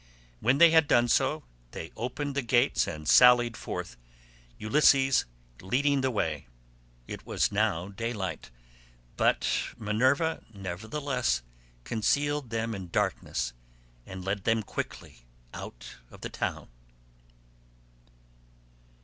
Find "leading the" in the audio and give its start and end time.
5.61-6.09